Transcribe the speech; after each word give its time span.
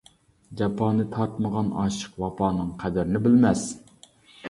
جاپانى 0.61 1.05
تارتمىغان 1.11 1.71
ئاشىق، 1.83 2.19
ۋاپانىڭ 2.25 2.75
قەدرىنى 2.83 3.25
بىلمەس. 3.29 3.67